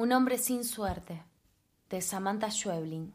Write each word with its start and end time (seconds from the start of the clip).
Un 0.00 0.12
hombre 0.12 0.38
sin 0.38 0.62
suerte, 0.64 1.24
de 1.90 2.00
Samantha 2.00 2.52
Schweblin. 2.52 3.12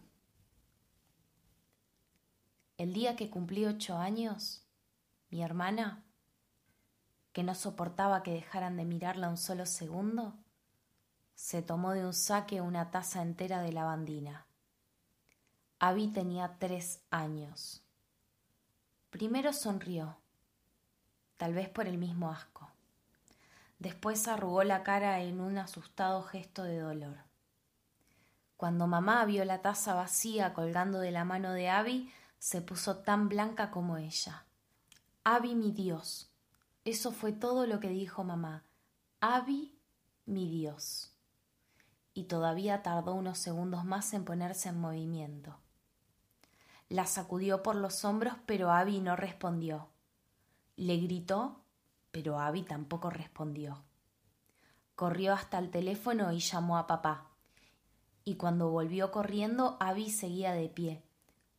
El 2.77 2.91
día 2.91 3.15
que 3.15 3.29
cumplí 3.29 3.65
ocho 3.65 3.97
años, 3.97 4.65
mi 5.29 5.41
hermana, 5.41 6.03
que 7.31 7.41
no 7.41 7.55
soportaba 7.55 8.21
que 8.21 8.33
dejaran 8.33 8.75
de 8.75 8.83
mirarla 8.83 9.29
un 9.29 9.37
solo 9.37 9.65
segundo, 9.65 10.33
se 11.35 11.61
tomó 11.61 11.93
de 11.93 12.05
un 12.05 12.13
saque 12.13 12.59
una 12.59 12.91
taza 12.91 13.21
entera 13.21 13.61
de 13.61 13.71
lavandina. 13.71 14.45
Abby 15.79 16.09
tenía 16.09 16.57
tres 16.59 17.01
años. 17.09 17.81
Primero 19.09 19.53
sonrió, 19.53 20.17
tal 21.37 21.53
vez 21.53 21.69
por 21.69 21.87
el 21.87 21.97
mismo 21.97 22.29
asco. 22.29 22.72
Después 23.83 24.29
arrugó 24.29 24.63
la 24.63 24.81
cara 24.81 25.19
en 25.19 25.41
un 25.41 25.57
asustado 25.57 26.23
gesto 26.23 26.63
de 26.63 26.79
dolor. 26.79 27.17
Cuando 28.55 28.87
mamá 28.87 29.25
vio 29.25 29.43
la 29.43 29.61
taza 29.61 29.93
vacía 29.93 30.53
colgando 30.53 30.99
de 30.99 31.11
la 31.11 31.25
mano 31.25 31.51
de 31.51 31.67
Abby, 31.67 32.09
se 32.39 32.61
puso 32.61 32.99
tan 32.99 33.27
blanca 33.27 33.71
como 33.71 33.97
ella. 33.97 34.45
Abby, 35.25 35.55
mi 35.55 35.73
Dios. 35.73 36.31
Eso 36.85 37.11
fue 37.11 37.33
todo 37.33 37.67
lo 37.67 37.81
que 37.81 37.89
dijo 37.89 38.23
mamá. 38.23 38.63
Abby, 39.19 39.77
mi 40.25 40.47
Dios. 40.47 41.11
Y 42.13 42.23
todavía 42.23 42.83
tardó 42.83 43.13
unos 43.13 43.37
segundos 43.37 43.83
más 43.83 44.13
en 44.13 44.23
ponerse 44.23 44.69
en 44.69 44.79
movimiento. 44.79 45.57
La 46.87 47.05
sacudió 47.05 47.61
por 47.63 47.75
los 47.75 48.05
hombros, 48.05 48.35
pero 48.45 48.71
Abby 48.71 49.01
no 49.01 49.17
respondió. 49.17 49.89
Le 50.77 50.95
gritó 50.99 51.62
pero 52.13 52.39
Abby 52.39 52.61
tampoco 52.61 53.09
respondió. 53.09 53.83
Corrió 54.93 55.33
hasta 55.33 55.57
el 55.57 55.71
teléfono 55.71 56.31
y 56.31 56.37
llamó 56.37 56.77
a 56.77 56.85
papá. 56.85 57.31
Y 58.23 58.35
cuando 58.35 58.69
volvió 58.69 59.09
corriendo, 59.09 59.77
Abby 59.79 60.11
seguía 60.11 60.53
de 60.53 60.69
pie, 60.69 61.03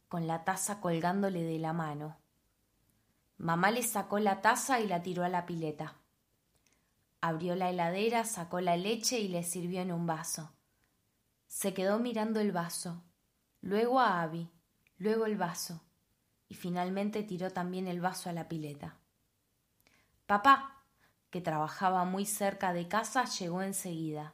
con 0.07 0.29
la 0.29 0.45
taza 0.45 0.81
colgándole 0.81 1.43
de 1.43 1.59
la 1.59 1.73
mano. 1.73 2.17
Mamá 3.37 3.73
le 3.73 3.83
sacó 3.83 4.21
la 4.21 4.43
taza 4.43 4.79
y 4.79 4.87
la 4.87 5.03
tiró 5.03 5.25
a 5.25 5.29
la 5.29 5.45
pileta. 5.45 5.97
Abrió 7.21 7.57
la 7.57 7.71
heladera, 7.71 8.23
sacó 8.23 8.61
la 8.61 8.77
leche 8.77 9.19
y 9.19 9.27
le 9.27 9.43
sirvió 9.43 9.81
en 9.81 9.91
un 9.91 10.07
vaso. 10.07 10.53
Se 11.49 11.75
quedó 11.75 11.99
mirando 11.99 12.39
el 12.39 12.53
vaso, 12.53 13.03
luego 13.61 13.99
a 13.99 14.23
Abby, 14.23 14.49
luego 14.99 15.27
el 15.27 15.37
vaso, 15.37 15.83
y 16.49 16.55
finalmente 16.55 17.25
tiró 17.25 17.51
también 17.51 17.89
el 17.89 18.01
vaso 18.01 18.31
a 18.31 18.33
la 18.33 18.49
pileta. 18.49 19.01
Papá, 20.27 20.83
que 21.29 21.43
trabajaba 21.43 22.05
muy 22.07 22.25
cerca 22.25 22.73
de 22.73 22.89
casa, 22.89 23.25
llegó 23.25 23.61
enseguida. 23.61 24.33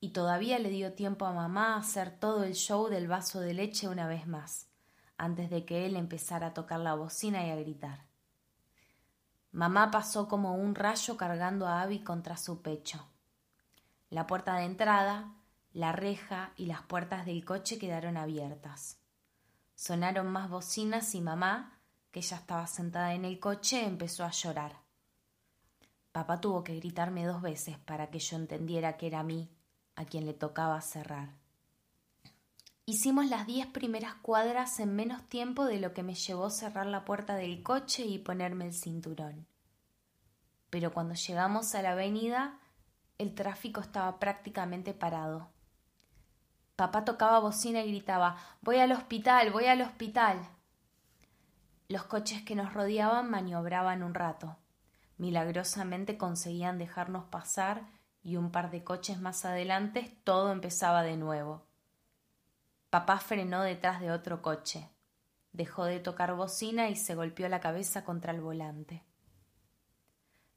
Y 0.00 0.10
todavía 0.10 0.58
le 0.58 0.68
dio 0.68 0.92
tiempo 0.92 1.24
a 1.24 1.32
mamá 1.32 1.74
a 1.74 1.78
hacer 1.78 2.10
todo 2.10 2.44
el 2.44 2.54
show 2.54 2.88
del 2.88 3.08
vaso 3.08 3.40
de 3.40 3.54
leche 3.54 3.88
una 3.88 4.06
vez 4.06 4.26
más, 4.26 4.68
antes 5.16 5.48
de 5.48 5.64
que 5.64 5.86
él 5.86 5.96
empezara 5.96 6.48
a 6.48 6.54
tocar 6.54 6.80
la 6.80 6.94
bocina 6.94 7.46
y 7.46 7.50
a 7.50 7.56
gritar. 7.56 8.04
Mamá 9.50 9.90
pasó 9.90 10.28
como 10.28 10.54
un 10.54 10.74
rayo 10.74 11.16
cargando 11.16 11.66
a 11.66 11.80
Abby 11.80 12.00
contra 12.00 12.36
su 12.36 12.60
pecho. 12.60 13.08
La 14.10 14.26
puerta 14.26 14.56
de 14.56 14.64
entrada, 14.64 15.32
la 15.72 15.92
reja 15.92 16.52
y 16.56 16.66
las 16.66 16.82
puertas 16.82 17.24
del 17.24 17.46
coche 17.46 17.78
quedaron 17.78 18.18
abiertas. 18.18 18.98
Sonaron 19.74 20.26
más 20.26 20.50
bocinas 20.50 21.14
y 21.14 21.22
mamá, 21.22 21.80
que 22.10 22.20
ya 22.20 22.36
estaba 22.36 22.66
sentada 22.66 23.14
en 23.14 23.24
el 23.24 23.40
coche, 23.40 23.84
empezó 23.84 24.24
a 24.24 24.30
llorar. 24.30 24.87
Papá 26.12 26.40
tuvo 26.40 26.64
que 26.64 26.76
gritarme 26.76 27.26
dos 27.26 27.42
veces 27.42 27.78
para 27.78 28.10
que 28.10 28.18
yo 28.18 28.36
entendiera 28.36 28.96
que 28.96 29.06
era 29.06 29.20
a 29.20 29.24
mí 29.24 29.50
a 29.94 30.04
quien 30.04 30.26
le 30.26 30.34
tocaba 30.34 30.80
cerrar. 30.80 31.34
Hicimos 32.86 33.26
las 33.26 33.46
diez 33.46 33.66
primeras 33.66 34.14
cuadras 34.14 34.80
en 34.80 34.96
menos 34.96 35.22
tiempo 35.28 35.66
de 35.66 35.78
lo 35.78 35.92
que 35.92 36.02
me 36.02 36.14
llevó 36.14 36.48
cerrar 36.48 36.86
la 36.86 37.04
puerta 37.04 37.34
del 37.36 37.62
coche 37.62 38.06
y 38.06 38.18
ponerme 38.18 38.64
el 38.64 38.72
cinturón. 38.72 39.46
Pero 40.70 40.92
cuando 40.92 41.14
llegamos 41.14 41.74
a 41.74 41.82
la 41.82 41.92
avenida, 41.92 42.58
el 43.18 43.34
tráfico 43.34 43.80
estaba 43.80 44.18
prácticamente 44.18 44.94
parado. 44.94 45.50
Papá 46.76 47.04
tocaba 47.04 47.40
bocina 47.40 47.82
y 47.82 47.90
gritaba 47.90 48.36
Voy 48.62 48.78
al 48.78 48.92
hospital, 48.92 49.50
voy 49.50 49.66
al 49.66 49.82
hospital. 49.82 50.38
Los 51.88 52.04
coches 52.04 52.42
que 52.42 52.54
nos 52.54 52.72
rodeaban 52.72 53.28
maniobraban 53.28 54.02
un 54.02 54.14
rato. 54.14 54.56
Milagrosamente 55.18 56.16
conseguían 56.16 56.78
dejarnos 56.78 57.24
pasar 57.24 57.86
y 58.22 58.36
un 58.36 58.50
par 58.50 58.70
de 58.70 58.84
coches 58.84 59.20
más 59.20 59.44
adelante 59.44 60.16
todo 60.24 60.52
empezaba 60.52 61.02
de 61.02 61.16
nuevo. 61.16 61.66
Papá 62.88 63.18
frenó 63.18 63.62
detrás 63.62 64.00
de 64.00 64.12
otro 64.12 64.42
coche, 64.42 64.88
dejó 65.52 65.84
de 65.84 65.98
tocar 66.00 66.34
bocina 66.34 66.88
y 66.88 66.96
se 66.96 67.16
golpeó 67.16 67.48
la 67.48 67.60
cabeza 67.60 68.04
contra 68.04 68.32
el 68.32 68.40
volante. 68.40 69.04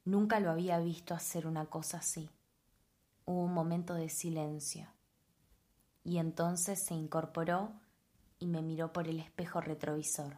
Nunca 0.06 0.40
lo 0.40 0.52
había 0.52 0.80
visto 0.80 1.14
hacer 1.14 1.48
una 1.48 1.66
cosa 1.66 1.98
así. 1.98 2.30
Hubo 3.26 3.44
un 3.44 3.54
momento 3.54 3.96
de 3.96 4.10
silencio. 4.10 4.88
Y 6.04 6.18
entonces 6.18 6.84
se 6.84 6.94
incorporó 6.94 7.72
y 8.40 8.48
me 8.48 8.62
miró 8.62 8.94
por 8.94 9.08
el 9.08 9.20
espejo 9.20 9.60
retrovisor. 9.62 10.38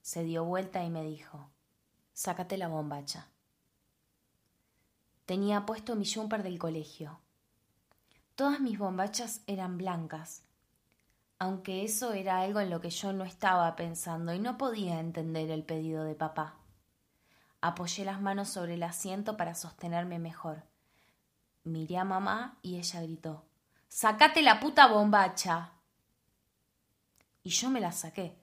Se 0.00 0.24
dio 0.24 0.44
vuelta 0.44 0.84
y 0.84 0.90
me 0.90 1.02
dijo 1.02 1.50
Sácate 2.12 2.58
la 2.58 2.68
bombacha. 2.68 3.28
Tenía 5.28 5.66
puesto 5.66 5.94
mi 5.94 6.10
jumper 6.10 6.42
del 6.42 6.58
colegio. 6.58 7.20
Todas 8.34 8.60
mis 8.60 8.78
bombachas 8.78 9.42
eran 9.46 9.76
blancas, 9.76 10.42
aunque 11.38 11.84
eso 11.84 12.14
era 12.14 12.40
algo 12.40 12.60
en 12.60 12.70
lo 12.70 12.80
que 12.80 12.88
yo 12.88 13.12
no 13.12 13.24
estaba 13.24 13.76
pensando 13.76 14.32
y 14.32 14.38
no 14.38 14.56
podía 14.56 15.00
entender 15.00 15.50
el 15.50 15.64
pedido 15.64 16.04
de 16.04 16.14
papá. 16.14 16.54
Apoyé 17.60 18.06
las 18.06 18.22
manos 18.22 18.48
sobre 18.48 18.72
el 18.72 18.82
asiento 18.82 19.36
para 19.36 19.54
sostenerme 19.54 20.18
mejor. 20.18 20.62
Miré 21.62 21.98
a 21.98 22.04
mamá 22.04 22.56
y 22.62 22.78
ella 22.78 23.02
gritó 23.02 23.44
Sácate 23.88 24.40
la 24.40 24.58
puta 24.60 24.86
bombacha. 24.86 25.72
Y 27.42 27.50
yo 27.50 27.68
me 27.68 27.80
la 27.80 27.92
saqué. 27.92 28.34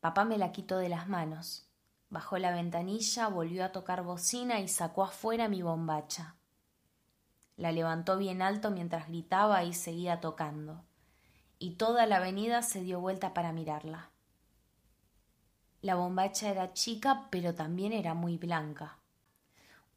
Papá 0.00 0.24
me 0.24 0.38
la 0.38 0.52
quitó 0.52 0.78
de 0.78 0.88
las 0.88 1.06
manos. 1.06 1.67
Bajó 2.10 2.38
la 2.38 2.50
ventanilla, 2.50 3.28
volvió 3.28 3.64
a 3.64 3.72
tocar 3.72 4.02
bocina 4.02 4.60
y 4.60 4.68
sacó 4.68 5.04
afuera 5.04 5.48
mi 5.48 5.62
bombacha. 5.62 6.36
La 7.56 7.72
levantó 7.72 8.16
bien 8.16 8.40
alto 8.40 8.70
mientras 8.70 9.08
gritaba 9.08 9.64
y 9.64 9.74
seguía 9.74 10.20
tocando, 10.20 10.84
y 11.58 11.72
toda 11.72 12.06
la 12.06 12.16
avenida 12.16 12.62
se 12.62 12.80
dio 12.82 13.00
vuelta 13.00 13.34
para 13.34 13.52
mirarla. 13.52 14.10
La 15.82 15.96
bombacha 15.96 16.48
era 16.48 16.72
chica, 16.72 17.26
pero 17.30 17.54
también 17.54 17.92
era 17.92 18.14
muy 18.14 18.38
blanca. 18.38 18.98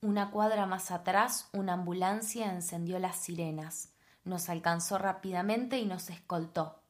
Una 0.02 0.32
cuadra 0.32 0.66
más 0.66 0.92
atrás, 0.92 1.50
una 1.54 1.74
ambulancia 1.74 2.52
encendió 2.52 3.00
las 3.00 3.18
sirenas, 3.18 3.94
nos 4.24 4.50
alcanzó 4.50 4.98
rápidamente 4.98 5.78
y 5.78 5.86
nos 5.86 6.10
escoltó. 6.10 6.82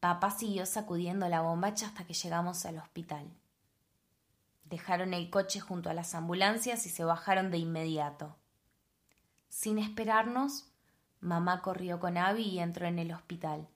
Papá 0.00 0.30
siguió 0.30 0.66
sacudiendo 0.66 1.28
la 1.28 1.42
bombacha 1.42 1.86
hasta 1.86 2.04
que 2.04 2.14
llegamos 2.14 2.64
al 2.64 2.78
hospital. 2.78 3.39
Dejaron 4.70 5.14
el 5.14 5.30
coche 5.30 5.58
junto 5.58 5.90
a 5.90 5.94
las 5.94 6.14
ambulancias 6.14 6.86
y 6.86 6.90
se 6.90 7.04
bajaron 7.04 7.50
de 7.50 7.58
inmediato. 7.58 8.36
Sin 9.48 9.78
esperarnos, 9.78 10.72
mamá 11.20 11.60
corrió 11.60 11.98
con 11.98 12.16
Abby 12.16 12.44
y 12.44 12.60
entró 12.60 12.86
en 12.86 13.00
el 13.00 13.12
hospital. 13.12 13.68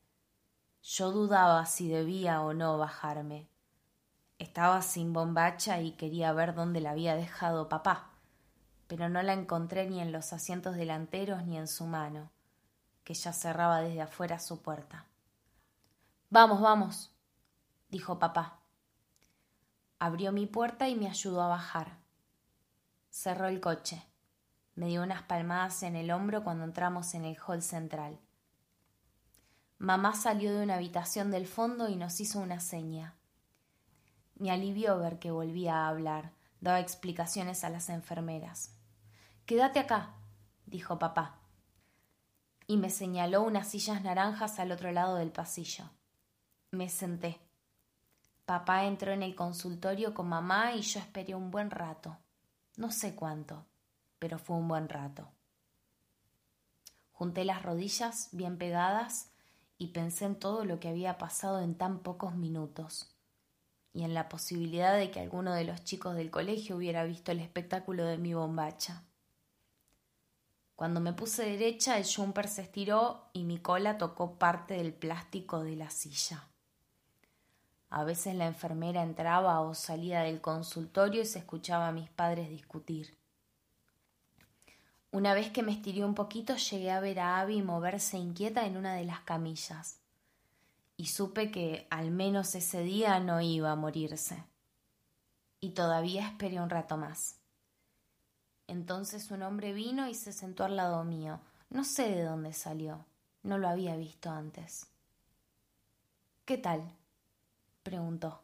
Yo 0.83 1.11
dudaba 1.11 1.67
si 1.67 1.89
debía 1.89 2.43
o 2.43 2.55
no 2.55 2.79
bajarme. 2.79 3.49
Estaba 4.39 4.83
sin 4.83 5.13
bombacha 5.13 5.81
y 5.81 5.93
quería 5.93 6.33
ver 6.33 6.55
dónde 6.55 6.81
la 6.81 6.93
había 6.93 7.17
dejado 7.17 7.69
papá, 7.69 8.11
pero 8.87 9.09
no 9.09 9.21
la 9.23 9.33
encontré 9.33 9.91
ni 9.91 10.01
en 10.01 10.13
los 10.13 10.33
asientos 10.33 10.77
delanteros 10.77 11.45
ni 11.45 11.59
en 11.59 11.67
su 11.67 11.87
mano, 11.87 12.31
que 13.03 13.15
ya 13.15 13.33
cerraba 13.33 13.81
desde 13.81 14.03
afuera 14.03 14.39
su 14.39 14.63
puerta. 14.63 15.07
Vamos, 16.31 16.61
vamos, 16.61 17.13
dijo 17.89 18.19
papá. 18.19 18.64
Abrió 20.05 20.33
mi 20.33 20.45
puerta 20.45 20.87
y 20.87 20.97
me 20.97 21.09
ayudó 21.09 21.41
a 21.41 21.49
bajar. 21.49 21.97
Cerró 23.09 23.49
el 23.49 23.63
coche. 23.63 24.05
Me 24.75 24.89
dio 24.89 25.03
unas 25.03 25.23
palmadas 25.23 25.83
en 25.83 25.97
el 25.97 26.11
hombro 26.11 26.45
cuando 26.45 26.65
entramos 26.65 27.15
en 27.15 27.25
el 27.25 27.39
hall 27.39 27.63
central. 27.63 28.21
Mamá 29.79 30.15
salió 30.15 30.55
de 30.55 30.63
una 30.63 30.75
habitación 30.75 31.31
del 31.31 31.47
fondo 31.47 31.89
y 31.89 31.97
nos 31.97 32.21
hizo 32.21 32.39
una 32.39 32.61
seña. 32.61 33.15
Me 34.35 34.51
alivió 34.51 34.99
ver 34.99 35.19
que 35.19 35.31
volvía 35.31 35.75
a 35.75 35.89
hablar, 35.89 36.33
daba 36.61 36.81
explicaciones 36.81 37.65
a 37.65 37.71
las 37.71 37.89
enfermeras. 37.89 38.77
Quédate 39.47 39.79
acá, 39.79 40.17
dijo 40.67 40.99
papá. 40.99 41.39
Y 42.67 42.77
me 42.77 42.91
señaló 42.91 43.41
unas 43.41 43.69
sillas 43.69 44.03
naranjas 44.03 44.59
al 44.59 44.71
otro 44.71 44.93
lado 44.93 45.17
del 45.17 45.33
pasillo. 45.33 45.89
Me 46.73 46.91
senté. 46.91 47.44
Papá 48.47 48.85
entró 48.85 49.13
en 49.13 49.23
el 49.23 49.35
consultorio 49.35 50.13
con 50.13 50.29
mamá 50.29 50.75
y 50.75 50.83
yo 50.83 51.01
esperé 51.01 51.35
un 51.35 51.51
buen 51.51 51.71
rato. 51.71 52.19
No 52.77 52.91
sé 52.91 53.15
cuánto, 53.15 53.65
pero 54.19 54.39
fue 54.39 54.57
un 54.57 54.69
buen 54.69 54.89
rato. 54.89 55.29
Junté 57.13 57.47
las 57.47 57.63
rodillas 57.63 58.29
bien 58.33 58.59
pegadas 58.59 59.31
y 59.79 59.89
pensé 59.89 60.27
en 60.27 60.39
todo 60.39 60.65
lo 60.67 60.79
que 60.79 60.89
había 60.89 61.17
pasado 61.17 61.61
en 61.61 61.75
tan 61.75 62.01
pocos 62.01 62.35
minutos 62.35 63.15
y 63.95 64.03
en 64.03 64.13
la 64.13 64.29
posibilidad 64.29 64.97
de 64.97 65.11
que 65.11 65.21
alguno 65.21 65.55
de 65.55 65.65
los 65.65 65.83
chicos 65.85 66.15
del 66.15 66.31
colegio 66.31 66.77
hubiera 66.77 67.05
visto 67.05 67.33
el 67.33 67.41
espectáculo 67.41 68.05
de 68.05 68.19
mi 68.19 68.35
bombacha. 68.35 69.05
Cuando 70.75 71.01
me 71.01 71.13
puse 71.13 71.45
derecha, 71.45 71.97
el 71.97 72.05
jumper 72.05 72.49
se 72.49 72.63
estiró 72.63 73.31
y 73.33 73.45
mi 73.45 73.59
cola 73.59 73.97
tocó 73.97 74.37
parte 74.37 74.75
del 74.75 74.93
plástico 74.93 75.63
de 75.63 75.77
la 75.77 75.89
silla. 75.89 76.49
A 77.91 78.05
veces 78.05 78.35
la 78.35 78.47
enfermera 78.47 79.03
entraba 79.03 79.61
o 79.61 79.75
salía 79.75 80.21
del 80.23 80.41
consultorio 80.41 81.23
y 81.23 81.27
se 81.27 81.39
escuchaba 81.39 81.89
a 81.89 81.93
mis 81.93 82.11
padres 82.11 82.51
discutir. 82.51 83.17
Una 85.11 85.33
vez 85.33 85.51
que 85.51 85.63
me 85.63 85.73
estiré 85.73 86.05
un 86.05 86.15
poquito, 86.15 86.57
llegué 86.57 86.91
a 86.91 87.01
ver 87.01 87.21
a 87.21 87.41
Abby 87.41 87.63
moverse 87.63 88.19
inquieta 88.19 88.67
en 88.67 88.77
una 88.77 88.95
de 88.95 89.05
las 89.05 89.21
camillas 89.21 90.01
y 90.97 91.07
supe 91.07 91.51
que 91.51 91.87
al 91.91 92.11
menos 92.11 92.55
ese 92.55 92.83
día 92.83 93.19
no 93.21 93.41
iba 93.41 93.71
a 93.73 93.77
morirse. 93.77 94.45
Y 95.61 95.71
todavía 95.71 96.27
esperé 96.27 96.61
un 96.61 96.71
rato 96.71 96.97
más. 96.97 97.37
Entonces 98.67 99.31
un 99.31 99.43
hombre 99.43 99.73
vino 99.73 100.09
y 100.09 100.15
se 100.15 100.33
sentó 100.33 100.65
al 100.65 100.77
lado 100.77 101.05
mío. 101.05 101.41
No 101.71 101.85
sé 101.85 102.09
de 102.11 102.23
dónde 102.23 102.53
salió. 102.53 103.05
No 103.43 103.59
lo 103.59 103.69
había 103.69 103.97
visto 103.97 104.31
antes. 104.31 104.87
¿Qué 106.45 106.59
tal? 106.59 106.83
Preguntó. 107.85 108.43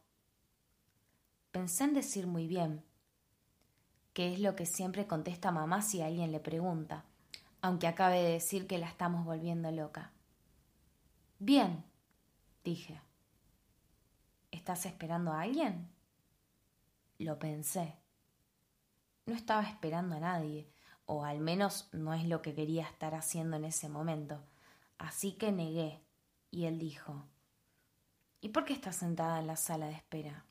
Pensé 1.51 1.85
en 1.85 1.95
decir 1.95 2.29
muy 2.29 2.47
bien, 2.47 2.85
que 4.13 4.33
es 4.33 4.39
lo 4.39 4.55
que 4.55 4.67
siempre 4.67 5.09
contesta 5.09 5.51
mamá 5.51 5.83
si 5.83 6.03
alguien 6.03 6.31
le 6.31 6.39
pregunta, 6.39 7.05
aunque 7.61 7.89
acabe 7.89 8.23
de 8.23 8.33
decir 8.33 8.69
que 8.69 8.79
la 8.79 8.87
estamos 8.87 9.25
volviendo 9.25 9.71
loca. 9.73 10.13
Bien, 11.39 11.85
dije. 12.63 13.01
¿Estás 14.51 14.85
esperando 14.87 15.33
a 15.33 15.41
alguien? 15.41 15.89
Lo 17.19 17.39
pensé. 17.39 17.97
No 19.27 19.35
estaba 19.35 19.63
esperando 19.63 20.17
a 20.17 20.21
nadie, 20.21 20.71
o 21.07 21.25
al 21.25 21.41
menos 21.41 21.89
no 21.93 22.15
es 22.15 22.25
lo 22.27 22.43
que 22.43 22.55
quería 22.55 22.85
estar 22.85 23.15
haciendo 23.15 23.57
en 23.57 23.65
ese 23.65 23.89
momento. 23.89 24.43
Así 24.99 25.33
que 25.33 25.51
negué, 25.51 26.03
y 26.51 26.67
él 26.67 26.79
dijo 26.79 27.25
¿Y 28.41 28.49
por 28.51 28.65
qué 28.65 28.73
estás 28.73 28.97
sentada 28.97 29.39
en 29.39 29.47
la 29.47 29.57
sala 29.57 29.87
de 29.87 29.95
espera? 29.95 30.47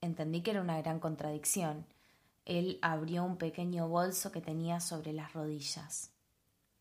Entendí 0.00 0.42
que 0.42 0.50
era 0.52 0.60
una 0.60 0.80
gran 0.80 0.98
contradicción. 0.98 1.86
Él 2.44 2.78
abrió 2.82 3.22
un 3.22 3.36
pequeño 3.36 3.88
bolso 3.88 4.32
que 4.32 4.40
tenía 4.40 4.80
sobre 4.80 5.12
las 5.12 5.32
rodillas. 5.32 6.12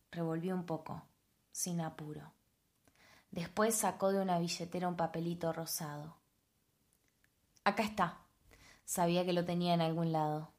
Revolvió 0.09 0.55
un 0.55 0.65
poco, 0.65 1.03
sin 1.51 1.81
apuro. 1.81 2.33
Después 3.29 3.75
sacó 3.75 4.11
de 4.11 4.21
una 4.21 4.39
billetera 4.39 4.87
un 4.87 4.97
papelito 4.97 5.53
rosado. 5.53 6.17
Acá 7.63 7.83
está. 7.83 8.25
Sabía 8.85 9.23
que 9.25 9.33
lo 9.33 9.45
tenía 9.45 9.73
en 9.73 9.81
algún 9.81 10.11
lado. 10.11 10.51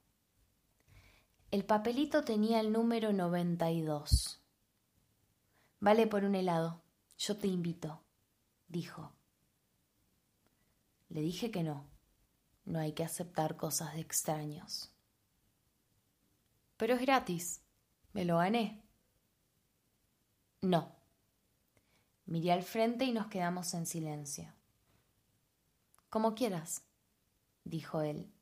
El 1.51 1.65
papelito 1.65 2.25
tenía 2.25 2.61
el 2.61 2.73
número 2.73 3.13
92. 3.13 4.41
Vale 5.81 6.07
por 6.07 6.25
un 6.25 6.35
helado. 6.35 6.81
Yo 7.19 7.37
te 7.37 7.49
invito, 7.49 8.02
dijo. 8.73 9.13
Le 11.11 11.21
dije 11.21 11.51
que 11.51 11.63
no. 11.63 11.87
No 12.65 12.79
hay 12.79 12.93
que 12.93 13.05
aceptar 13.05 13.57
cosas 13.57 13.95
de 13.95 14.01
extraños. 14.01 14.91
Pero 16.79 16.95
es 16.95 17.01
gratis. 17.01 17.61
Me 18.13 18.25
lo 18.25 18.39
gané. 18.39 18.83
No. 20.63 20.97
Miré 22.25 22.53
al 22.53 22.63
frente 22.63 23.05
y 23.05 23.13
nos 23.13 23.27
quedamos 23.27 23.75
en 23.75 23.85
silencio. 23.85 24.53
Como 26.09 26.35
quieras, 26.35 26.83
dijo 27.65 28.01
él, 28.01 28.33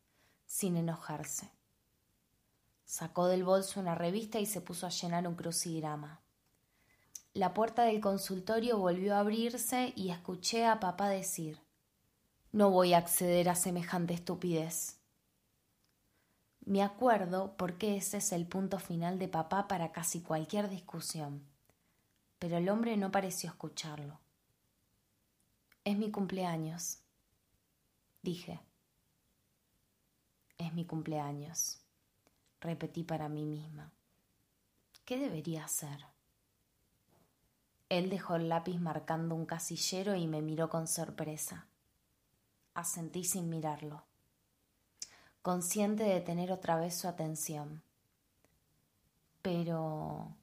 sin 0.46 0.76
enojarse. 0.76 1.50
Sacó 2.84 3.26
del 3.26 3.42
bolso 3.44 3.80
una 3.80 3.94
revista 3.94 4.38
y 4.38 4.46
se 4.46 4.60
puso 4.60 4.86
a 4.86 4.90
llenar 4.90 5.26
un 5.26 5.34
crucigrama. 5.34 6.20
La 7.32 7.54
puerta 7.54 7.84
del 7.84 8.00
consultorio 8.00 8.78
volvió 8.78 9.14
a 9.14 9.20
abrirse 9.20 9.92
y 9.96 10.10
escuché 10.10 10.66
a 10.66 10.80
papá 10.80 11.08
decir 11.08 11.60
No 12.52 12.70
voy 12.70 12.94
a 12.94 12.98
acceder 12.98 13.48
a 13.48 13.54
semejante 13.54 14.14
estupidez. 14.14 14.98
Me 16.64 16.82
acuerdo 16.82 17.56
porque 17.56 17.96
ese 17.96 18.18
es 18.18 18.32
el 18.32 18.46
punto 18.46 18.78
final 18.78 19.18
de 19.18 19.28
papá 19.28 19.68
para 19.68 19.92
casi 19.92 20.20
cualquier 20.20 20.68
discusión 20.68 21.50
pero 22.40 22.56
el 22.56 22.70
hombre 22.70 22.96
no 22.96 23.12
pareció 23.12 23.50
escucharlo. 23.50 24.18
Es 25.84 25.96
mi 25.98 26.10
cumpleaños, 26.10 27.00
dije. 28.22 28.60
Es 30.56 30.72
mi 30.72 30.86
cumpleaños, 30.86 31.80
repetí 32.60 33.04
para 33.04 33.28
mí 33.28 33.44
misma. 33.44 33.92
¿Qué 35.04 35.18
debería 35.18 35.66
hacer? 35.66 36.06
Él 37.90 38.08
dejó 38.08 38.36
el 38.36 38.48
lápiz 38.48 38.78
marcando 38.78 39.34
un 39.34 39.46
casillero 39.46 40.14
y 40.14 40.28
me 40.28 40.42
miró 40.42 40.70
con 40.70 40.86
sorpresa. 40.86 41.66
Asentí 42.72 43.24
sin 43.24 43.50
mirarlo, 43.50 44.04
consciente 45.42 46.04
de 46.04 46.20
tener 46.20 46.52
otra 46.52 46.76
vez 46.76 46.94
su 46.94 47.08
atención. 47.08 47.82
Pero, 49.42 50.36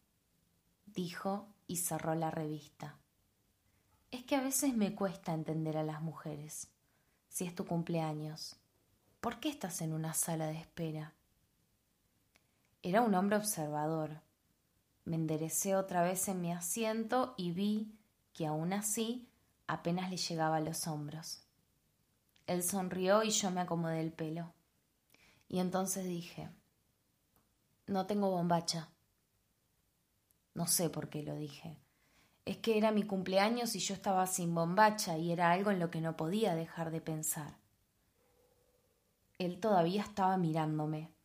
dijo 0.87 1.47
y 1.67 1.77
cerró 1.77 2.15
la 2.15 2.31
revista. 2.31 2.97
Es 4.11 4.25
que 4.25 4.35
a 4.35 4.41
veces 4.41 4.75
me 4.75 4.93
cuesta 4.93 5.33
entender 5.33 5.77
a 5.77 5.83
las 5.83 6.01
mujeres. 6.01 6.67
Si 7.29 7.45
es 7.45 7.55
tu 7.55 7.65
cumpleaños, 7.65 8.57
¿por 9.21 9.39
qué 9.39 9.47
estás 9.47 9.79
en 9.79 9.93
una 9.93 10.13
sala 10.13 10.47
de 10.47 10.59
espera? 10.59 11.13
Era 12.83 13.01
un 13.01 13.15
hombre 13.15 13.37
observador. 13.37 14.26
Me 15.07 15.15
enderecé 15.15 15.77
otra 15.77 16.03
vez 16.03 16.27
en 16.27 16.41
mi 16.41 16.51
asiento 16.51 17.33
y 17.37 17.53
vi 17.53 17.97
que 18.33 18.45
aún 18.45 18.73
así 18.73 19.29
apenas 19.65 20.09
le 20.09 20.17
llegaba 20.17 20.57
a 20.57 20.59
los 20.59 20.85
hombros. 20.85 21.47
Él 22.45 22.61
sonrió 22.61 23.23
y 23.23 23.29
yo 23.29 23.49
me 23.49 23.61
acomodé 23.61 24.01
el 24.01 24.11
pelo. 24.11 24.51
Y 25.47 25.59
entonces 25.59 26.03
dije, 26.03 26.49
no 27.85 28.05
tengo 28.05 28.31
bombacha. 28.31 28.89
No 30.53 30.67
sé 30.67 30.89
por 30.89 31.07
qué 31.07 31.23
lo 31.23 31.35
dije. 31.35 31.79
Es 32.43 32.57
que 32.57 32.77
era 32.77 32.91
mi 32.91 33.03
cumpleaños 33.03 33.75
y 33.75 33.79
yo 33.79 33.93
estaba 33.93 34.27
sin 34.27 34.53
bombacha 34.53 35.17
y 35.17 35.31
era 35.31 35.51
algo 35.51 35.71
en 35.71 35.79
lo 35.79 35.89
que 35.89 36.01
no 36.01 36.17
podía 36.17 36.53
dejar 36.53 36.91
de 36.91 36.99
pensar. 36.99 37.55
Él 39.37 39.61
todavía 39.61 40.01
estaba 40.01 40.35
mirándome. 40.35 41.16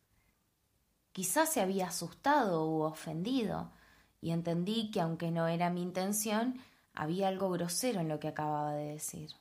Quizás 1.13 1.53
se 1.53 1.61
había 1.61 1.87
asustado 1.87 2.67
u 2.67 2.81
ofendido, 2.81 3.71
y 4.19 4.31
entendí 4.31 4.91
que 4.91 4.99
aunque 4.99 5.31
no 5.31 5.47
era 5.47 5.69
mi 5.69 5.81
intención, 5.81 6.59
había 6.93 7.27
algo 7.27 7.49
grosero 7.49 8.01
en 8.01 8.09
lo 8.09 8.19
que 8.19 8.27
acababa 8.27 8.73
de 8.73 8.93
decir. 8.93 9.31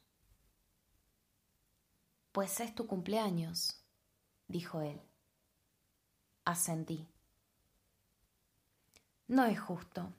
Pues 2.31 2.61
es 2.61 2.75
tu 2.75 2.87
cumpleaños, 2.87 3.83
dijo 4.49 4.81
él. 4.81 5.01
Asentí. 6.45 7.09
No 9.27 9.45
es 9.47 9.59
justo. 9.59 10.13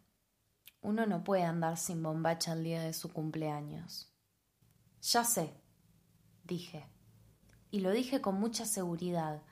Uno 0.81 1.05
no 1.05 1.23
puede 1.23 1.43
andar 1.43 1.77
sin 1.77 2.01
bombacha 2.01 2.53
el 2.53 2.63
día 2.63 2.81
de 2.81 2.93
su 2.93 3.13
cumpleaños. 3.13 4.11
Ya 5.01 5.23
sé, 5.23 5.53
dije. 6.43 6.87
Y 7.69 7.81
lo 7.81 7.91
dije 7.91 8.21
con 8.21 8.39
mucha 8.39 8.65
seguridad, 8.65 9.43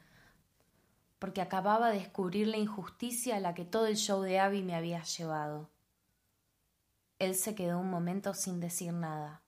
porque 1.21 1.39
acababa 1.39 1.91
de 1.91 1.99
descubrir 1.99 2.47
la 2.47 2.57
injusticia 2.57 3.35
a 3.35 3.39
la 3.39 3.53
que 3.53 3.63
todo 3.63 3.85
el 3.85 3.95
show 3.95 4.23
de 4.23 4.39
Abby 4.39 4.63
me 4.63 4.73
había 4.73 5.03
llevado. 5.03 5.69
Él 7.19 7.35
se 7.35 7.53
quedó 7.53 7.77
un 7.77 7.91
momento 7.91 8.33
sin 8.33 8.59
decir 8.59 8.91
nada. 8.91 9.43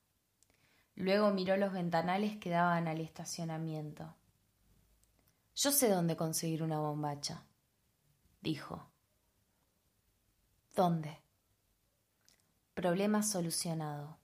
Luego 0.93 1.31
miró 1.31 1.57
los 1.57 1.73
ventanales 1.73 2.37
que 2.37 2.51
daban 2.51 2.87
al 2.87 3.01
estacionamiento. 3.01 4.13
Yo 5.55 5.71
sé 5.71 5.89
dónde 5.89 6.15
conseguir 6.15 6.61
una 6.61 6.77
bombacha, 6.77 7.43
dijo. 8.41 8.85
¿Dónde? 10.75 11.17
Problema 12.75 13.23
solucionado. 13.23 14.19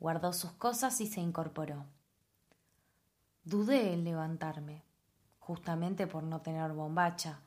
Guardó 0.00 0.32
sus 0.32 0.50
cosas 0.50 1.00
y 1.00 1.06
se 1.06 1.20
incorporó. 1.20 1.86
Dudé 3.44 3.92
en 3.92 4.02
levantarme, 4.02 4.82
justamente 5.42 6.06
por 6.06 6.22
no 6.22 6.40
tener 6.40 6.72
bombacha, 6.72 7.40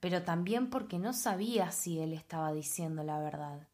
pero 0.00 0.24
también 0.24 0.68
porque 0.68 0.98
no 0.98 1.12
sabía 1.12 1.70
si 1.70 2.00
él 2.00 2.12
estaba 2.12 2.52
diciendo 2.52 3.04
la 3.04 3.20
verdad. 3.20 3.68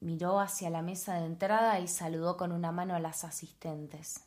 Miró 0.00 0.40
hacia 0.40 0.68
la 0.68 0.82
mesa 0.82 1.14
de 1.14 1.26
entrada 1.26 1.80
y 1.80 1.88
saludó 1.88 2.36
con 2.36 2.52
una 2.52 2.70
mano 2.70 2.94
a 2.94 3.00
las 3.00 3.24
asistentes. 3.24 4.26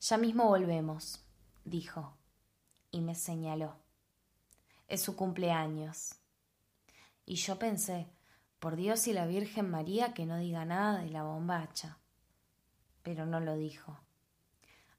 Ya 0.00 0.18
mismo 0.18 0.46
volvemos, 0.46 1.24
dijo, 1.64 2.12
y 2.90 3.02
me 3.02 3.14
señaló. 3.14 3.76
Es 4.88 5.02
su 5.02 5.14
cumpleaños 5.14 6.14
Y 7.24 7.36
yo 7.36 7.58
pensé, 7.58 8.08
por 8.58 8.74
Dios 8.74 9.06
y 9.06 9.12
la 9.12 9.26
Virgen 9.26 9.70
María 9.70 10.12
que 10.12 10.26
no 10.26 10.38
diga 10.38 10.64
nada 10.64 10.98
de 10.98 11.10
la 11.10 11.22
bombacha. 11.22 11.98
Pero 13.04 13.26
no 13.26 13.38
lo 13.38 13.54
dijo. 13.54 13.96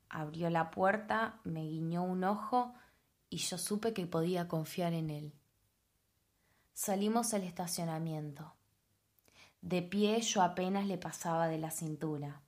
Abrió 0.09 0.49
la 0.49 0.71
puerta, 0.71 1.39
me 1.43 1.61
guiñó 1.61 2.03
un 2.03 2.23
ojo 2.23 2.73
y 3.29 3.37
yo 3.37 3.57
supe 3.57 3.93
que 3.93 4.07
podía 4.07 4.47
confiar 4.47 4.93
en 4.93 5.11
él. 5.11 5.33
Salimos 6.73 7.33
al 7.33 7.43
estacionamiento. 7.43 8.53
De 9.61 9.81
pie 9.81 10.21
yo 10.21 10.41
apenas 10.41 10.87
le 10.87 10.97
pasaba 10.97 11.47
de 11.47 11.57
la 11.57 11.69
cintura. 11.69 12.41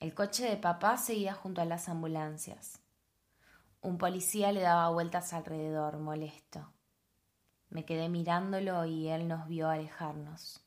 El 0.00 0.14
coche 0.14 0.44
de 0.44 0.56
papá 0.56 0.96
seguía 0.96 1.34
junto 1.34 1.60
a 1.60 1.66
las 1.66 1.88
ambulancias. 1.88 2.80
Un 3.80 3.98
policía 3.98 4.50
le 4.50 4.60
daba 4.62 4.88
vueltas 4.88 5.32
alrededor, 5.32 5.98
molesto. 5.98 6.72
Me 7.70 7.84
quedé 7.84 8.08
mirándolo 8.08 8.84
y 8.86 9.08
él 9.08 9.28
nos 9.28 9.46
vio 9.46 9.68
alejarnos. 9.68 10.64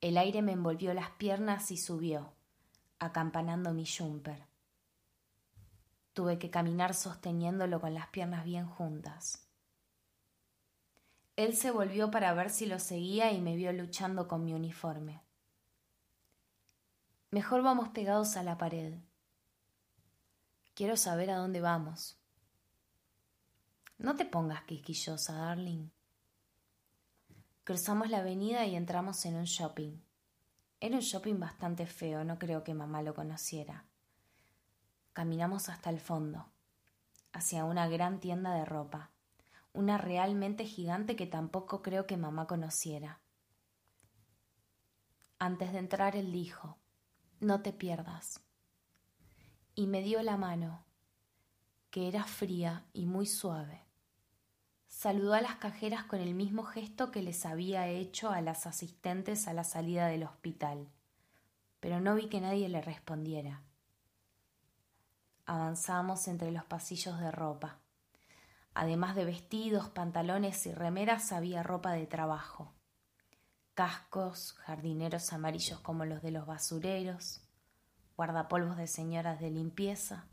El 0.00 0.18
aire 0.18 0.42
me 0.42 0.52
envolvió 0.52 0.94
las 0.94 1.10
piernas 1.10 1.70
y 1.70 1.76
subió, 1.76 2.32
acampanando 2.98 3.72
mi 3.72 3.86
jumper. 3.86 4.51
Tuve 6.12 6.38
que 6.38 6.50
caminar 6.50 6.94
sosteniéndolo 6.94 7.80
con 7.80 7.94
las 7.94 8.08
piernas 8.08 8.44
bien 8.44 8.66
juntas. 8.66 9.48
Él 11.36 11.56
se 11.56 11.70
volvió 11.70 12.10
para 12.10 12.34
ver 12.34 12.50
si 12.50 12.66
lo 12.66 12.78
seguía 12.78 13.32
y 13.32 13.40
me 13.40 13.56
vio 13.56 13.72
luchando 13.72 14.28
con 14.28 14.44
mi 14.44 14.52
uniforme. 14.52 15.22
Mejor 17.30 17.62
vamos 17.62 17.88
pegados 17.88 18.36
a 18.36 18.42
la 18.42 18.58
pared. 18.58 18.94
Quiero 20.74 20.98
saber 20.98 21.30
a 21.30 21.36
dónde 21.36 21.62
vamos. 21.62 22.18
No 23.96 24.16
te 24.16 24.26
pongas 24.26 24.64
quisquillosa, 24.64 25.32
darling. 25.32 25.88
Cruzamos 27.64 28.10
la 28.10 28.18
avenida 28.18 28.66
y 28.66 28.76
entramos 28.76 29.24
en 29.24 29.36
un 29.36 29.44
shopping. 29.44 29.98
Era 30.80 30.96
un 30.96 31.02
shopping 31.02 31.38
bastante 31.38 31.86
feo, 31.86 32.24
no 32.24 32.38
creo 32.38 32.64
que 32.64 32.74
mamá 32.74 33.00
lo 33.00 33.14
conociera. 33.14 33.86
Caminamos 35.12 35.68
hasta 35.68 35.90
el 35.90 36.00
fondo, 36.00 36.46
hacia 37.32 37.64
una 37.64 37.86
gran 37.88 38.18
tienda 38.18 38.54
de 38.54 38.64
ropa, 38.64 39.10
una 39.74 39.98
realmente 39.98 40.64
gigante 40.64 41.16
que 41.16 41.26
tampoco 41.26 41.82
creo 41.82 42.06
que 42.06 42.16
mamá 42.16 42.46
conociera. 42.46 43.20
Antes 45.38 45.72
de 45.72 45.78
entrar 45.80 46.16
él 46.16 46.32
dijo, 46.32 46.78
no 47.40 47.60
te 47.60 47.72
pierdas. 47.72 48.40
Y 49.74 49.86
me 49.86 50.00
dio 50.02 50.22
la 50.22 50.36
mano, 50.36 50.84
que 51.90 52.08
era 52.08 52.24
fría 52.24 52.86
y 52.92 53.06
muy 53.06 53.26
suave. 53.26 53.82
Saludó 54.86 55.34
a 55.34 55.40
las 55.40 55.56
cajeras 55.56 56.04
con 56.04 56.20
el 56.20 56.34
mismo 56.34 56.62
gesto 56.62 57.10
que 57.10 57.22
les 57.22 57.44
había 57.44 57.88
hecho 57.88 58.30
a 58.30 58.40
las 58.40 58.66
asistentes 58.66 59.48
a 59.48 59.52
la 59.52 59.64
salida 59.64 60.06
del 60.06 60.22
hospital, 60.22 60.88
pero 61.80 62.00
no 62.00 62.14
vi 62.14 62.28
que 62.28 62.40
nadie 62.40 62.68
le 62.68 62.80
respondiera. 62.80 63.62
Avanzamos 65.44 66.28
entre 66.28 66.52
los 66.52 66.64
pasillos 66.64 67.18
de 67.18 67.30
ropa. 67.30 67.78
Además 68.74 69.16
de 69.16 69.24
vestidos, 69.24 69.88
pantalones 69.88 70.66
y 70.66 70.72
remeras, 70.72 71.32
había 71.32 71.62
ropa 71.62 71.92
de 71.92 72.06
trabajo. 72.06 72.72
Cascos, 73.74 74.52
jardineros 74.54 75.32
amarillos 75.32 75.80
como 75.80 76.04
los 76.04 76.22
de 76.22 76.30
los 76.30 76.46
basureros, 76.46 77.40
guardapolvos 78.16 78.76
de 78.76 78.86
señoras 78.86 79.40
de 79.40 79.50
limpieza, 79.50 80.26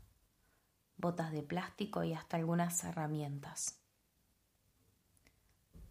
botas 0.96 1.32
de 1.32 1.42
plástico 1.42 2.04
y 2.04 2.14
hasta 2.14 2.36
algunas 2.36 2.84
herramientas. 2.84 3.80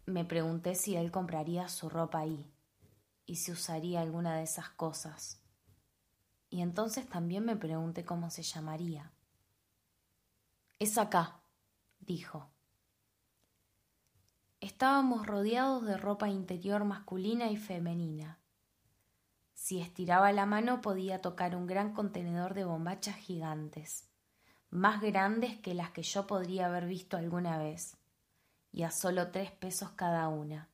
Me 0.06 0.24
pregunté 0.24 0.74
si 0.74 0.96
él 0.96 1.10
compraría 1.10 1.68
su 1.68 1.88
ropa 1.88 2.20
ahí 2.20 2.50
y 3.26 3.36
si 3.36 3.52
usaría 3.52 4.00
alguna 4.00 4.36
de 4.36 4.44
esas 4.44 4.70
cosas 4.70 5.39
y 6.50 6.62
entonces 6.62 7.08
también 7.08 7.44
me 7.44 7.56
pregunté 7.56 8.04
cómo 8.04 8.28
se 8.28 8.42
llamaría. 8.42 9.12
Es 10.80 10.98
acá, 10.98 11.40
dijo. 12.00 12.50
Estábamos 14.60 15.26
rodeados 15.26 15.86
de 15.86 15.96
ropa 15.96 16.28
interior 16.28 16.84
masculina 16.84 17.50
y 17.50 17.56
femenina. 17.56 18.38
Si 19.54 19.80
estiraba 19.80 20.32
la 20.32 20.44
mano 20.44 20.80
podía 20.80 21.20
tocar 21.20 21.54
un 21.54 21.66
gran 21.66 21.94
contenedor 21.94 22.54
de 22.54 22.64
bombachas 22.64 23.16
gigantes, 23.16 24.08
más 24.70 25.00
grandes 25.00 25.58
que 25.58 25.74
las 25.74 25.90
que 25.90 26.02
yo 26.02 26.26
podría 26.26 26.66
haber 26.66 26.86
visto 26.86 27.16
alguna 27.16 27.58
vez, 27.58 27.96
y 28.72 28.82
a 28.82 28.90
solo 28.90 29.30
tres 29.30 29.50
pesos 29.52 29.90
cada 29.90 30.28
una. 30.28 30.68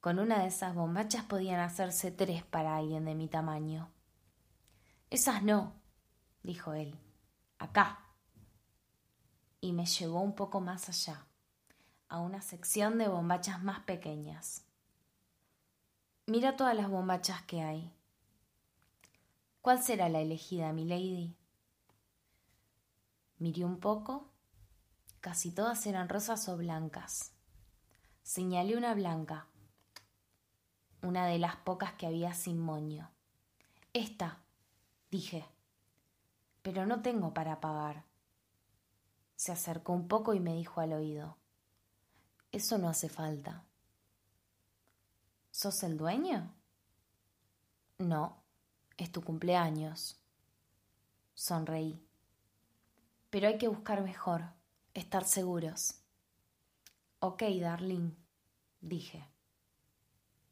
Con 0.00 0.18
una 0.18 0.40
de 0.40 0.48
esas 0.48 0.74
bombachas 0.74 1.24
podían 1.24 1.60
hacerse 1.60 2.12
tres 2.12 2.44
para 2.44 2.76
alguien 2.76 3.04
de 3.04 3.14
mi 3.14 3.28
tamaño. 3.28 3.95
Esas 5.10 5.42
no, 5.42 5.72
dijo 6.42 6.72
él. 6.72 6.98
Acá. 7.58 8.00
Y 9.60 9.72
me 9.72 9.86
llevó 9.86 10.20
un 10.20 10.34
poco 10.34 10.60
más 10.60 10.88
allá, 10.88 11.26
a 12.08 12.20
una 12.20 12.42
sección 12.42 12.98
de 12.98 13.08
bombachas 13.08 13.62
más 13.62 13.80
pequeñas. 13.80 14.64
Mira 16.26 16.56
todas 16.56 16.76
las 16.76 16.90
bombachas 16.90 17.42
que 17.42 17.62
hay. 17.62 17.92
¿Cuál 19.62 19.82
será 19.82 20.08
la 20.08 20.20
elegida, 20.20 20.72
mi 20.72 20.84
lady? 20.84 21.36
Miré 23.38 23.64
un 23.64 23.78
poco. 23.78 24.28
Casi 25.20 25.50
todas 25.52 25.86
eran 25.86 26.08
rosas 26.08 26.48
o 26.48 26.56
blancas. 26.56 27.32
Señalé 28.22 28.76
una 28.76 28.94
blanca, 28.94 29.46
una 31.02 31.26
de 31.26 31.38
las 31.38 31.56
pocas 31.56 31.92
que 31.94 32.06
había 32.06 32.34
sin 32.34 32.58
moño. 32.58 33.10
Esta, 33.92 34.40
dije. 35.16 35.46
Pero 36.62 36.84
no 36.84 37.00
tengo 37.00 37.32
para 37.32 37.58
pagar. 37.58 38.04
Se 39.34 39.50
acercó 39.50 39.94
un 39.94 40.08
poco 40.08 40.34
y 40.34 40.40
me 40.40 40.54
dijo 40.54 40.80
al 40.80 40.92
oído. 40.92 41.36
Eso 42.52 42.76
no 42.76 42.88
hace 42.88 43.08
falta. 43.08 43.64
¿Sos 45.50 45.82
el 45.84 45.96
dueño? 45.96 46.54
No, 47.98 48.42
es 48.98 49.10
tu 49.10 49.22
cumpleaños. 49.22 50.20
Sonreí. 51.34 52.06
Pero 53.30 53.48
hay 53.48 53.56
que 53.56 53.68
buscar 53.68 54.02
mejor, 54.02 54.42
estar 54.92 55.24
seguros. 55.24 55.94
Ok, 57.20 57.42
darling, 57.60 58.10
dije. 58.80 59.26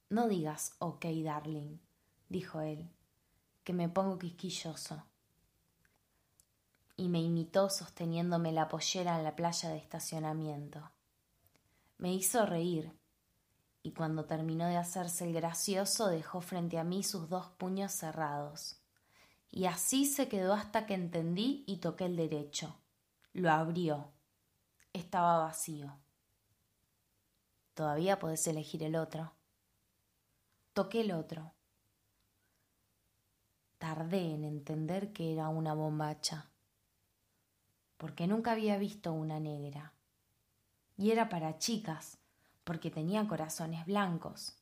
No 0.08 0.26
digas 0.26 0.74
ok, 0.78 1.04
darling, 1.22 1.78
dijo 2.28 2.60
él 2.60 2.90
que 3.64 3.72
me 3.72 3.88
pongo 3.88 4.18
quisquilloso. 4.18 5.04
Y 6.96 7.08
me 7.08 7.20
imitó 7.20 7.70
sosteniéndome 7.70 8.52
la 8.52 8.68
pollera 8.68 9.16
en 9.16 9.24
la 9.24 9.34
playa 9.34 9.70
de 9.70 9.78
estacionamiento. 9.78 10.92
Me 11.96 12.12
hizo 12.12 12.46
reír, 12.46 12.92
y 13.82 13.92
cuando 13.92 14.26
terminó 14.26 14.66
de 14.66 14.76
hacerse 14.76 15.24
el 15.24 15.32
gracioso 15.32 16.08
dejó 16.08 16.40
frente 16.40 16.78
a 16.78 16.84
mí 16.84 17.02
sus 17.02 17.28
dos 17.28 17.48
puños 17.58 17.92
cerrados. 17.92 18.80
Y 19.50 19.66
así 19.66 20.04
se 20.04 20.28
quedó 20.28 20.52
hasta 20.52 20.86
que 20.86 20.94
entendí 20.94 21.64
y 21.66 21.78
toqué 21.78 22.06
el 22.06 22.16
derecho. 22.16 22.78
Lo 23.32 23.50
abrió. 23.50 24.12
Estaba 24.92 25.38
vacío. 25.38 25.98
Todavía 27.74 28.18
podés 28.18 28.46
elegir 28.46 28.82
el 28.82 28.96
otro. 28.96 29.32
Toqué 30.72 31.00
el 31.02 31.12
otro 31.12 31.53
tardé 33.84 34.32
en 34.32 34.44
entender 34.44 35.12
que 35.12 35.34
era 35.34 35.50
una 35.50 35.74
bombacha, 35.74 36.48
porque 37.98 38.26
nunca 38.26 38.52
había 38.52 38.78
visto 38.78 39.12
una 39.12 39.40
negra. 39.40 39.92
Y 40.96 41.10
era 41.10 41.28
para 41.28 41.58
chicas, 41.58 42.16
porque 42.64 42.90
tenía 42.90 43.28
corazones 43.28 43.84
blancos, 43.84 44.56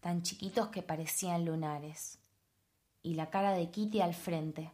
tan 0.00 0.22
chiquitos 0.22 0.66
que 0.70 0.82
parecían 0.82 1.44
lunares, 1.44 2.18
y 3.04 3.14
la 3.14 3.30
cara 3.30 3.52
de 3.52 3.70
Kitty 3.70 4.00
al 4.00 4.14
frente, 4.14 4.72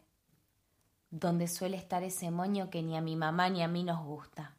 donde 1.11 1.47
suele 1.47 1.77
estar 1.77 2.01
ese 2.01 2.31
moño 2.31 2.71
que 2.71 2.81
ni 2.81 2.97
a 2.97 3.01
mi 3.01 3.15
mamá 3.15 3.47
ni 3.47 3.61
a 3.61 3.67
mí 3.67 3.83
nos 3.83 4.03
gusta. 4.03 4.55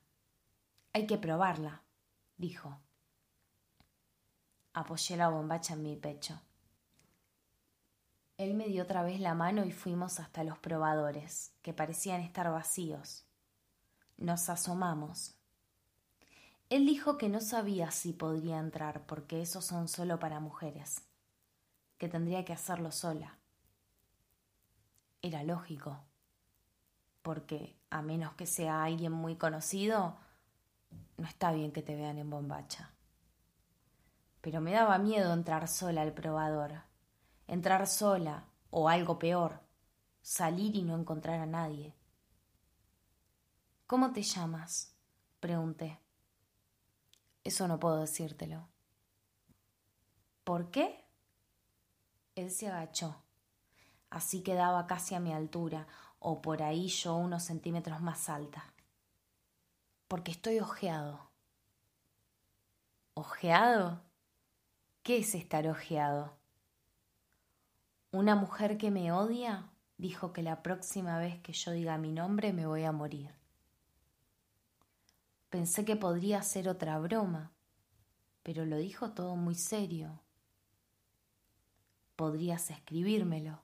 Hay 0.93 1.09
que 1.09 1.19
probarla, 1.19 1.83
dijo. 2.37 2.79
Apoyé 4.75 5.17
la 5.17 5.29
bombacha 5.29 5.75
en 5.75 5.83
mi 5.83 5.97
pecho. 5.97 6.41
Él 8.39 8.55
me 8.55 8.69
dio 8.69 8.85
otra 8.85 9.03
vez 9.03 9.19
la 9.19 9.35
mano 9.35 9.65
y 9.65 9.73
fuimos 9.73 10.21
hasta 10.21 10.45
los 10.45 10.59
probadores, 10.59 11.53
que 11.61 11.75
parecían 11.75 12.21
estar 12.21 12.49
vacíos. 12.53 13.27
Nos 14.17 14.49
asomamos. 14.49 15.35
Él 16.71 16.87
dijo 16.87 17.19
que 17.19 17.29
no 17.29 17.41
sabía 17.41 17.91
si 17.91 18.13
podría 18.13 18.61
entrar 18.61 19.07
porque 19.07 19.43
esos 19.43 19.65
son 19.65 19.89
solo 19.89 20.21
para 20.21 20.39
mujeres, 20.39 21.03
que 21.99 22.09
tendría 22.09 22.45
que 22.45 22.53
hacerlo 22.53 22.93
sola. 22.93 23.39
Era 25.21 25.43
lógico, 25.43 25.99
porque 27.23 27.77
a 27.91 28.03
menos 28.03 28.35
que 28.35 28.47
sea 28.47 28.85
alguien 28.85 29.11
muy 29.11 29.35
conocido, 29.35 30.17
no 31.17 31.27
está 31.27 31.51
bien 31.51 31.73
que 31.73 31.83
te 31.83 31.97
vean 31.97 32.19
en 32.19 32.31
bombacha. 32.31 32.93
Pero 34.43 34.61
me 34.61 34.71
daba 34.71 34.97
miedo 34.99 35.33
entrar 35.33 35.67
sola 35.67 36.03
al 36.03 36.13
probador, 36.13 36.88
entrar 37.49 37.87
sola, 37.87 38.45
o 38.71 38.89
algo 38.89 39.19
peor, 39.19 39.61
salir 40.21 40.77
y 40.77 40.83
no 40.83 40.97
encontrar 40.97 41.41
a 41.41 41.47
nadie. 41.47 41.95
¿Cómo 43.87 44.13
te 44.13 44.23
llamas? 44.23 44.95
pregunté. 45.41 45.99
Eso 47.43 47.67
no 47.67 47.81
puedo 47.81 48.01
decírtelo. 48.01 48.69
¿Por 50.45 50.71
qué? 50.71 51.05
Él 52.35 52.51
se 52.51 52.69
agachó. 52.69 53.17
Así 54.11 54.43
quedaba 54.43 54.87
casi 54.87 55.15
a 55.15 55.21
mi 55.21 55.33
altura, 55.33 55.87
o 56.19 56.43
por 56.43 56.63
ahí 56.63 56.89
yo 56.89 57.17
unos 57.17 57.45
centímetros 57.45 58.01
más 58.01 58.29
alta. 58.29 58.73
Porque 60.07 60.33
estoy 60.33 60.61
ojeado. 60.61 61.31
¿Ojeado? 63.15 64.03
¿Qué 65.03 65.19
es 65.19 65.35
estar 65.35 65.67
ojeado? 65.67 66.38
Una 68.11 68.35
mujer 68.35 68.79
que 68.79 68.91
me 68.91 69.13
odia 69.13 69.71
dijo 69.99 70.33
que 70.33 70.43
la 70.43 70.63
próxima 70.63 71.19
vez 71.19 71.41
que 71.43 71.53
yo 71.53 71.73
diga 71.73 71.99
mi 71.99 72.11
nombre 72.11 72.55
me 72.55 72.67
voy 72.67 72.85
a 72.85 72.93
morir. 72.93 73.35
Pensé 75.51 75.85
que 75.85 75.95
podría 75.95 76.43
ser 76.43 76.71
otra 76.71 76.99
broma, 76.99 77.53
pero 78.43 78.65
lo 78.65 78.79
dijo 78.79 79.11
todo 79.11 79.37
muy 79.37 79.55
serio. 79.55 80.23
Podrías 82.17 82.71
escribírmelo. 82.71 83.63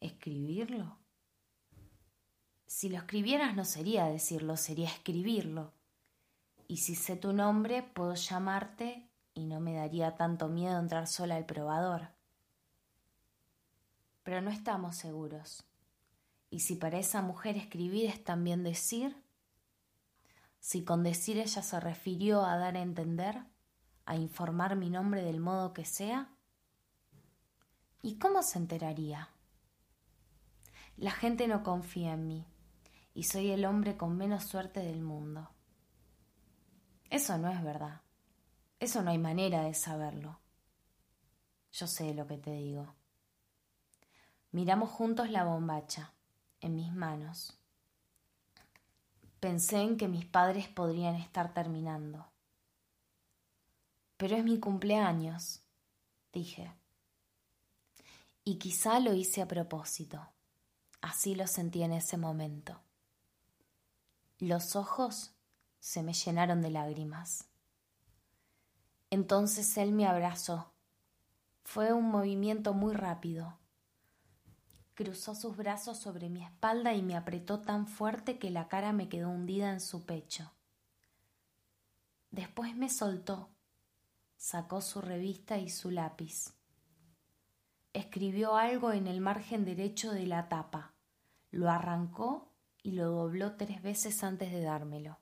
¿Escribirlo? 0.00 0.96
Si 2.66 2.88
lo 2.88 2.96
escribieras 2.96 3.54
no 3.54 3.66
sería 3.66 4.06
decirlo, 4.06 4.56
sería 4.56 4.88
escribirlo. 4.88 5.74
Y 6.68 6.78
si 6.78 6.94
sé 6.94 7.16
tu 7.16 7.34
nombre, 7.34 7.82
puedo 7.82 8.14
llamarte 8.14 9.10
y 9.34 9.44
no 9.44 9.60
me 9.60 9.74
daría 9.74 10.16
tanto 10.16 10.48
miedo 10.48 10.78
entrar 10.78 11.06
sola 11.06 11.36
al 11.36 11.44
probador. 11.44 12.19
Pero 14.30 14.42
no 14.42 14.52
estamos 14.52 14.94
seguros. 14.94 15.64
¿Y 16.50 16.60
si 16.60 16.76
para 16.76 17.00
esa 17.00 17.20
mujer 17.20 17.56
escribir 17.56 18.06
es 18.08 18.22
también 18.22 18.62
decir? 18.62 19.20
Si 20.60 20.84
con 20.84 21.02
decir 21.02 21.36
ella 21.36 21.62
se 21.64 21.80
refirió 21.80 22.44
a 22.44 22.56
dar 22.56 22.76
a 22.76 22.80
entender, 22.80 23.42
a 24.04 24.14
informar 24.14 24.76
mi 24.76 24.88
nombre 24.88 25.24
del 25.24 25.40
modo 25.40 25.72
que 25.72 25.84
sea, 25.84 26.32
¿y 28.02 28.18
cómo 28.18 28.44
se 28.44 28.58
enteraría? 28.58 29.30
La 30.96 31.10
gente 31.10 31.48
no 31.48 31.64
confía 31.64 32.12
en 32.12 32.28
mí 32.28 32.46
y 33.12 33.24
soy 33.24 33.50
el 33.50 33.64
hombre 33.64 33.96
con 33.96 34.16
menos 34.16 34.44
suerte 34.44 34.78
del 34.78 35.02
mundo. 35.02 35.50
Eso 37.10 37.36
no 37.36 37.50
es 37.50 37.60
verdad. 37.64 38.02
Eso 38.78 39.02
no 39.02 39.10
hay 39.10 39.18
manera 39.18 39.64
de 39.64 39.74
saberlo. 39.74 40.38
Yo 41.72 41.88
sé 41.88 42.14
lo 42.14 42.28
que 42.28 42.38
te 42.38 42.52
digo. 42.52 42.99
Miramos 44.52 44.90
juntos 44.90 45.30
la 45.30 45.44
bombacha, 45.44 46.12
en 46.60 46.74
mis 46.74 46.92
manos. 46.92 47.56
Pensé 49.38 49.80
en 49.80 49.96
que 49.96 50.08
mis 50.08 50.26
padres 50.26 50.66
podrían 50.66 51.14
estar 51.14 51.54
terminando. 51.54 52.26
Pero 54.16 54.36
es 54.36 54.44
mi 54.44 54.58
cumpleaños, 54.58 55.62
dije. 56.32 56.72
Y 58.44 58.56
quizá 58.56 58.98
lo 58.98 59.14
hice 59.14 59.40
a 59.40 59.46
propósito. 59.46 60.26
Así 61.00 61.36
lo 61.36 61.46
sentí 61.46 61.84
en 61.84 61.92
ese 61.92 62.16
momento. 62.16 62.80
Los 64.40 64.74
ojos 64.74 65.30
se 65.78 66.02
me 66.02 66.12
llenaron 66.12 66.60
de 66.60 66.70
lágrimas. 66.70 67.46
Entonces 69.10 69.76
él 69.76 69.92
me 69.92 70.06
abrazó. 70.06 70.72
Fue 71.62 71.92
un 71.92 72.10
movimiento 72.10 72.74
muy 72.74 72.94
rápido. 72.94 73.59
Cruzó 75.00 75.34
sus 75.34 75.56
brazos 75.56 75.96
sobre 75.96 76.28
mi 76.28 76.44
espalda 76.44 76.92
y 76.92 77.00
me 77.00 77.16
apretó 77.16 77.60
tan 77.60 77.86
fuerte 77.86 78.38
que 78.38 78.50
la 78.50 78.68
cara 78.68 78.92
me 78.92 79.08
quedó 79.08 79.30
hundida 79.30 79.72
en 79.72 79.80
su 79.80 80.04
pecho. 80.04 80.52
Después 82.30 82.76
me 82.76 82.90
soltó. 82.90 83.48
Sacó 84.36 84.82
su 84.82 85.00
revista 85.00 85.56
y 85.56 85.70
su 85.70 85.90
lápiz. 85.90 86.52
Escribió 87.94 88.56
algo 88.56 88.92
en 88.92 89.06
el 89.06 89.22
margen 89.22 89.64
derecho 89.64 90.12
de 90.12 90.26
la 90.26 90.50
tapa. 90.50 90.92
Lo 91.50 91.70
arrancó 91.70 92.52
y 92.82 92.90
lo 92.90 93.10
dobló 93.10 93.56
tres 93.56 93.80
veces 93.80 94.22
antes 94.22 94.52
de 94.52 94.60
dármelo. 94.60 95.18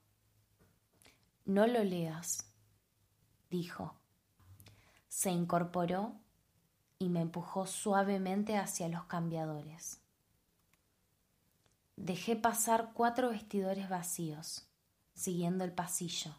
No 1.45 1.69
lo 1.69 1.85
leas, 1.85 2.53
dijo. 3.49 3.95
Se 5.07 5.31
incorporó 5.31 6.21
y 6.99 7.09
me 7.09 7.21
empujó 7.21 7.67
suavemente 7.67 8.57
hacia 8.57 8.89
los 8.89 9.05
cambiadores. 9.05 10.01
Dejé 11.97 12.37
pasar 12.37 12.93
cuatro 12.93 13.31
vestidores 13.31 13.89
vacíos, 13.89 14.69
siguiendo 15.15 15.65
el 15.65 15.73
pasillo, 15.73 16.35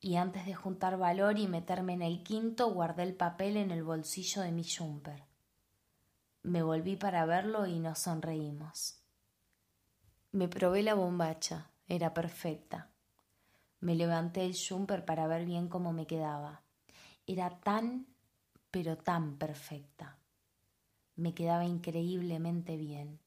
y 0.00 0.16
antes 0.16 0.46
de 0.46 0.54
juntar 0.54 0.96
valor 0.96 1.38
y 1.38 1.48
meterme 1.48 1.94
en 1.94 2.02
el 2.02 2.22
quinto 2.22 2.72
guardé 2.72 3.02
el 3.02 3.14
papel 3.14 3.56
en 3.56 3.70
el 3.70 3.82
bolsillo 3.82 4.42
de 4.42 4.52
mi 4.52 4.64
jumper. 4.64 5.24
Me 6.42 6.62
volví 6.62 6.96
para 6.96 7.24
verlo 7.26 7.66
y 7.66 7.80
nos 7.80 7.98
sonreímos. 7.98 9.00
Me 10.30 10.46
probé 10.46 10.82
la 10.82 10.94
bombacha, 10.94 11.70
era 11.88 12.14
perfecta. 12.14 12.90
Me 13.80 13.94
levanté 13.96 14.44
el 14.44 14.56
jumper 14.56 15.04
para 15.04 15.26
ver 15.26 15.44
bien 15.44 15.68
cómo 15.68 15.92
me 15.92 16.06
quedaba. 16.06 16.62
Era 17.26 17.60
tan 17.60 18.06
pero 18.70 18.96
tan 18.98 19.36
perfecta. 19.36 20.18
Me 21.16 21.34
quedaba 21.34 21.64
increíblemente 21.64 22.76
bien. 22.76 23.20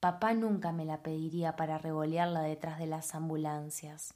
Papá 0.00 0.34
nunca 0.34 0.72
me 0.72 0.84
la 0.84 1.02
pediría 1.02 1.56
para 1.56 1.78
revolearla 1.78 2.42
detrás 2.42 2.78
de 2.78 2.86
las 2.86 3.14
ambulancias, 3.14 4.14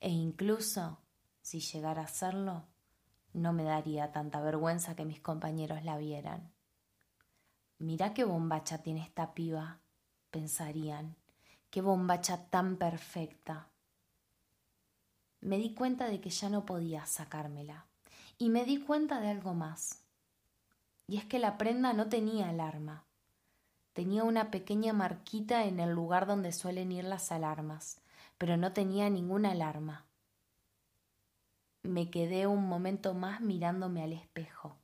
e 0.00 0.10
incluso, 0.10 0.98
si 1.42 1.60
llegara 1.60 2.02
a 2.02 2.06
hacerlo, 2.06 2.64
no 3.32 3.52
me 3.52 3.64
daría 3.64 4.10
tanta 4.12 4.40
vergüenza 4.40 4.96
que 4.96 5.04
mis 5.04 5.20
compañeros 5.20 5.84
la 5.84 5.96
vieran. 5.96 6.52
Mirá 7.78 8.14
qué 8.14 8.24
bombacha 8.24 8.82
tiene 8.82 9.02
esta 9.02 9.34
piba, 9.34 9.80
pensarían, 10.30 11.16
qué 11.70 11.80
bombacha 11.80 12.48
tan 12.50 12.76
perfecta. 12.76 13.68
Me 15.40 15.58
di 15.58 15.74
cuenta 15.74 16.08
de 16.08 16.20
que 16.20 16.30
ya 16.30 16.48
no 16.48 16.66
podía 16.66 17.06
sacármela. 17.06 17.87
Y 18.38 18.50
me 18.50 18.64
di 18.64 18.78
cuenta 18.78 19.20
de 19.20 19.30
algo 19.30 19.52
más. 19.52 20.04
Y 21.08 21.16
es 21.16 21.24
que 21.24 21.38
la 21.38 21.58
prenda 21.58 21.92
no 21.92 22.08
tenía 22.08 22.48
alarma. 22.48 23.04
Tenía 23.92 24.22
una 24.22 24.52
pequeña 24.52 24.92
marquita 24.92 25.64
en 25.64 25.80
el 25.80 25.90
lugar 25.90 26.26
donde 26.26 26.52
suelen 26.52 26.92
ir 26.92 27.04
las 27.04 27.32
alarmas, 27.32 28.00
pero 28.38 28.56
no 28.56 28.72
tenía 28.72 29.10
ninguna 29.10 29.50
alarma. 29.50 30.06
Me 31.82 32.10
quedé 32.10 32.46
un 32.46 32.68
momento 32.68 33.12
más 33.14 33.40
mirándome 33.40 34.04
al 34.04 34.12
espejo. 34.12 34.76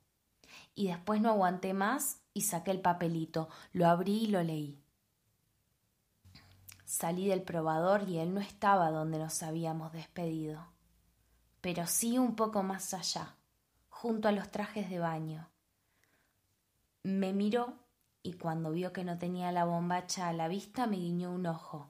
Y 0.73 0.87
después 0.87 1.21
no 1.21 1.29
aguanté 1.29 1.73
más 1.73 2.19
y 2.33 2.41
saqué 2.41 2.71
el 2.71 2.81
papelito, 2.81 3.47
lo 3.71 3.87
abrí 3.87 4.23
y 4.23 4.27
lo 4.27 4.43
leí. 4.43 4.81
Salí 6.83 7.27
del 7.27 7.41
probador 7.41 8.07
y 8.09 8.19
él 8.19 8.33
no 8.33 8.41
estaba 8.41 8.91
donde 8.91 9.17
nos 9.17 9.41
habíamos 9.43 9.93
despedido, 9.93 10.67
pero 11.61 11.87
sí 11.87 12.17
un 12.17 12.35
poco 12.35 12.63
más 12.63 12.93
allá, 12.93 13.34
junto 14.05 14.27
a 14.27 14.31
los 14.31 14.51
trajes 14.51 14.87
de 14.87 14.99
baño. 14.99 15.49
Me 17.01 17.33
miró 17.33 17.73
y 18.21 18.33
cuando 18.33 18.69
vio 18.69 18.93
que 18.93 19.03
no 19.03 19.17
tenía 19.17 19.51
la 19.51 19.65
bombacha 19.65 20.27
a 20.27 20.33
la 20.33 20.47
vista 20.47 20.85
me 20.85 20.97
guiñó 20.97 21.31
un 21.31 21.47
ojo. 21.47 21.89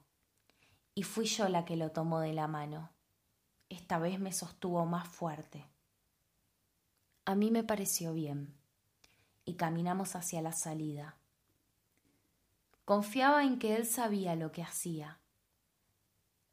Y 0.94 1.04
fui 1.04 1.26
yo 1.26 1.50
la 1.50 1.66
que 1.66 1.76
lo 1.76 1.92
tomó 1.92 2.22
de 2.22 2.32
la 2.32 2.48
mano. 2.48 2.90
Esta 3.68 4.00
vez 4.00 4.18
me 4.18 4.32
sostuvo 4.32 4.86
más 4.86 5.10
fuerte. 5.10 5.66
A 7.26 7.36
mí 7.36 7.52
me 7.52 7.66
pareció 7.66 8.14
bien 8.14 8.56
y 9.44 9.56
caminamos 9.56 10.16
hacia 10.16 10.42
la 10.42 10.54
salida. 10.54 11.18
Confiaba 12.86 13.44
en 13.44 13.60
que 13.60 13.76
él 13.76 13.86
sabía 13.86 14.38
lo 14.38 14.54
que 14.54 14.64
hacía, 14.64 15.20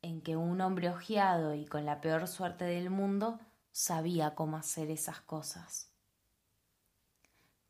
en 0.01 0.23
que 0.23 0.35
un 0.37 0.61
hombre 0.61 0.89
ojeado 0.89 1.55
y 1.55 1.67
con 1.67 1.85
la 1.85 2.01
peor 2.01 2.27
suerte 2.27 2.65
del 2.65 2.91
mundo 2.91 3.39
sabía 3.73 4.35
cómo 4.35 4.59
hacer 4.59 4.91
esas 4.91 5.21
cosas. 5.23 5.91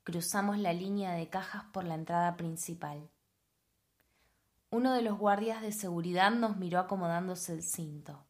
Cruzamos 0.02 0.58
la 0.58 0.72
línea 0.72 1.12
de 1.12 1.30
cajas 1.30 1.64
por 1.72 1.84
la 1.84 1.94
entrada 1.94 2.36
principal. 2.36 3.08
Uno 4.70 4.94
de 4.94 5.02
los 5.02 5.16
guardias 5.16 5.62
de 5.62 5.70
seguridad 5.70 6.32
nos 6.32 6.56
miró 6.56 6.80
acomodándose 6.80 7.52
el 7.52 7.62
cinto. 7.62 8.24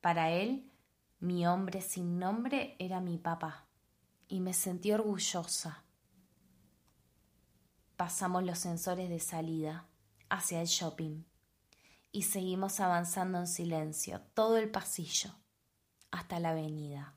Para 0.00 0.30
él, 0.30 0.70
mi 1.18 1.46
hombre 1.46 1.80
sin 1.80 2.18
nombre 2.18 2.76
era 2.78 3.00
mi 3.00 3.18
papá, 3.18 3.66
y 4.28 4.40
me 4.40 4.52
sentí 4.52 4.92
orgullosa. 4.92 5.82
Pasamos 7.96 8.44
los 8.44 8.58
sensores 8.58 9.08
de 9.08 9.18
salida 9.18 9.88
hacia 10.28 10.60
el 10.60 10.66
shopping, 10.66 11.24
y 12.12 12.22
seguimos 12.22 12.78
avanzando 12.78 13.38
en 13.38 13.48
silencio 13.48 14.20
todo 14.34 14.56
el 14.56 14.70
pasillo 14.70 15.34
hasta 16.14 16.38
la 16.38 16.50
avenida. 16.50 17.12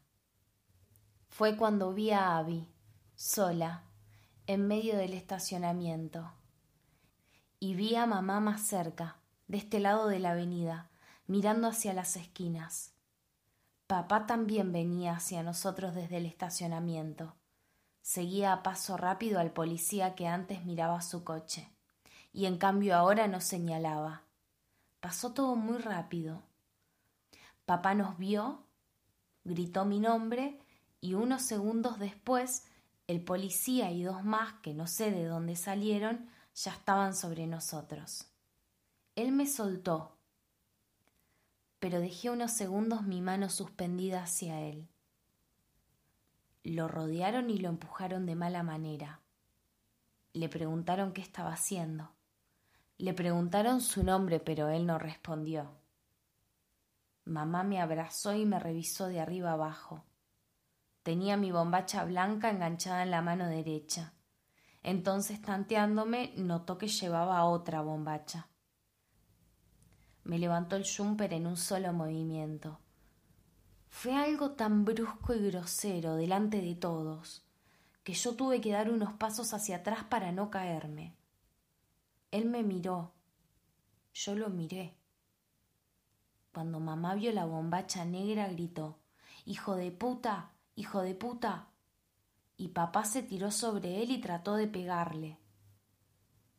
Fue 1.30 1.56
cuando 1.56 1.94
vi 1.94 2.10
a 2.10 2.36
Abby, 2.36 2.68
sola, 3.16 3.84
en 4.48 4.68
medio 4.68 4.98
del 4.98 5.14
estacionamiento, 5.14 6.32
y 7.60 7.76
vi 7.76 7.96
a 7.96 8.08
mamá 8.08 8.40
más 8.40 8.62
cerca, 8.62 9.18
de 9.48 9.58
este 9.58 9.80
lado 9.80 10.08
de 10.08 10.18
la 10.18 10.32
avenida, 10.32 10.90
mirando 11.28 11.68
hacia 11.68 11.94
las 11.94 12.16
esquinas. 12.16 12.94
Papá 13.86 14.26
también 14.26 14.72
venía 14.72 15.14
hacia 15.14 15.44
nosotros 15.44 15.94
desde 15.94 16.18
el 16.18 16.26
estacionamiento. 16.26 17.36
Seguía 18.02 18.52
a 18.52 18.64
paso 18.64 18.98
rápido 18.98 19.40
al 19.40 19.52
policía 19.52 20.16
que 20.16 20.28
antes 20.28 20.66
miraba 20.66 21.02
su 21.02 21.24
coche, 21.24 21.70
y 22.34 22.48
en 22.48 22.58
cambio 22.58 22.96
ahora 22.96 23.28
nos 23.28 23.44
señalaba. 23.44 24.24
Pasó 25.02 25.34
todo 25.34 25.56
muy 25.56 25.78
rápido. 25.78 26.42
Papá 27.68 27.94
nos 27.94 28.18
vio, 28.18 28.64
gritó 29.48 29.86
mi 29.86 30.00
nombre, 30.00 30.60
y 31.00 31.14
unos 31.14 31.42
segundos 31.42 32.00
después 32.00 32.66
el 33.08 33.24
policía 33.24 33.92
y 33.92 34.04
dos 34.04 34.24
más, 34.24 34.54
que 34.62 34.74
no 34.74 34.86
sé 34.86 35.12
de 35.12 35.26
dónde 35.26 35.56
salieron, 35.56 36.30
ya 36.54 36.74
estaban 36.74 37.16
sobre 37.16 37.48
nosotros. 37.48 38.28
Él 39.16 39.32
me 39.32 39.48
soltó, 39.48 40.18
pero 41.80 42.00
dejé 42.00 42.30
unos 42.30 42.52
segundos 42.52 43.04
mi 43.04 43.22
mano 43.22 43.50
suspendida 43.50 44.24
hacia 44.24 44.62
él. 44.62 44.90
Lo 46.64 46.90
rodearon 46.90 47.50
y 47.50 47.60
lo 47.60 47.70
empujaron 47.70 48.26
de 48.26 48.36
mala 48.36 48.62
manera. 48.64 49.22
Le 50.34 50.50
preguntaron 50.50 51.14
qué 51.14 51.22
estaba 51.22 51.54
haciendo. 51.54 52.12
Le 52.98 53.14
preguntaron 53.14 53.80
su 53.80 54.04
nombre, 54.04 54.40
pero 54.40 54.68
él 54.70 54.86
no 54.86 55.00
respondió. 55.00 55.77
Mamá 57.28 57.64
me 57.64 57.82
abrazó 57.82 58.34
y 58.34 58.46
me 58.46 58.58
revisó 58.58 59.08
de 59.08 59.20
arriba 59.20 59.52
abajo. 59.52 60.06
Tenía 61.04 61.36
mi 61.36 61.52
bombacha 61.52 62.06
blanca 62.06 62.50
enganchada 62.50 63.04
en 63.04 63.12
la 63.12 63.22
mano 63.22 63.48
derecha. 63.48 64.14
Entonces, 64.82 65.42
tanteándome, 65.42 66.34
notó 66.38 66.78
que 66.78 66.88
llevaba 66.88 67.44
otra 67.44 67.82
bombacha. 67.82 68.48
Me 70.24 70.40
levantó 70.40 70.78
el 70.78 70.86
jumper 70.86 71.34
en 71.34 71.48
un 71.48 71.58
solo 71.58 71.92
movimiento. 71.94 72.80
Fue 73.90 74.16
algo 74.16 74.52
tan 74.52 74.86
brusco 74.86 75.34
y 75.34 75.50
grosero 75.50 76.16
delante 76.16 76.62
de 76.62 76.76
todos 76.76 77.46
que 78.06 78.14
yo 78.14 78.36
tuve 78.36 78.62
que 78.62 78.72
dar 78.72 78.90
unos 78.90 79.12
pasos 79.14 79.54
hacia 79.54 79.78
atrás 79.78 80.06
para 80.06 80.32
no 80.32 80.50
caerme. 80.50 81.18
Él 82.32 82.46
me 82.46 82.64
miró. 82.64 83.12
Yo 84.14 84.34
lo 84.34 84.50
miré. 84.50 84.97
Cuando 86.58 86.80
mamá 86.80 87.14
vio 87.14 87.32
la 87.34 87.46
bombacha 87.46 88.04
negra 88.04 88.48
gritó 88.48 88.98
Hijo 89.46 89.76
de 89.76 89.92
puta. 89.92 90.54
Hijo 90.74 91.02
de 91.04 91.14
puta. 91.14 91.68
Y 92.58 92.70
papá 92.70 93.06
se 93.06 93.22
tiró 93.22 93.52
sobre 93.52 94.02
él 94.02 94.10
y 94.10 94.20
trató 94.20 94.56
de 94.56 94.66
pegarle. 94.66 95.38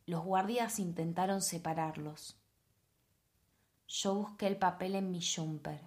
Los 0.06 0.22
guardias 0.22 0.78
intentaron 0.78 1.42
separarlos. 1.42 2.40
Yo 3.88 4.14
busqué 4.14 4.46
el 4.46 4.56
papel 4.56 4.94
en 4.94 5.11
mi 5.11 5.20
jumper, 5.20 5.80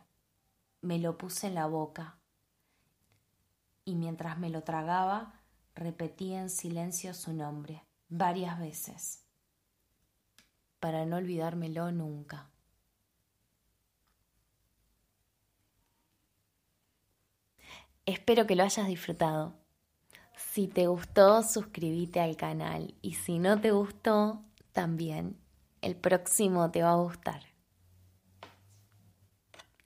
me 0.81 0.99
lo 0.99 1.17
puse 1.17 1.47
en 1.47 1.55
la 1.55 1.67
boca 1.67 2.19
y 3.85 3.95
mientras 3.95 4.37
me 4.37 4.49
lo 4.49 4.61
tragaba 4.63 5.39
repetí 5.73 6.33
en 6.33 6.49
silencio 6.49 7.13
su 7.13 7.31
nombre 7.31 7.85
varias 8.09 8.59
veces 8.59 9.23
para 10.81 11.05
no 11.05 11.15
olvidármelo 11.15 11.93
nunca. 11.93 12.50
Espero 18.11 18.45
que 18.45 18.57
lo 18.57 18.63
hayas 18.63 18.87
disfrutado. 18.87 19.53
Si 20.35 20.67
te 20.67 20.87
gustó, 20.87 21.43
suscríbete 21.43 22.19
al 22.19 22.35
canal 22.35 22.93
y 23.01 23.13
si 23.13 23.39
no 23.39 23.61
te 23.61 23.71
gustó, 23.71 24.41
también. 24.73 25.37
El 25.81 25.95
próximo 25.95 26.69
te 26.71 26.83
va 26.83 26.91
a 26.91 26.95
gustar. 26.95 27.50